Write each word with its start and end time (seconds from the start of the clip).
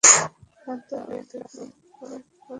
বাধ্য 0.63 0.89
হয়ে 1.05 1.21
তা 1.29 1.37
উদগিরন 1.37 1.69
করে 1.91 2.07
দেয়। 2.11 2.23